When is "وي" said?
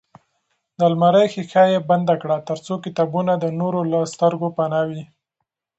4.89-5.03